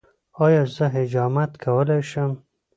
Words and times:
ایا 0.43 0.63
زه 0.75 0.85
حجامت 0.95 1.51
کولی 1.63 2.01
شم؟ 2.09 2.31